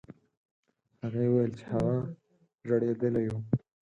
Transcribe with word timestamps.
هغې 1.01 1.25
وویل 1.29 1.51
چې 1.59 1.65
هغه 1.71 1.95
ژړېدلی 2.67 3.25
و. 3.31 3.33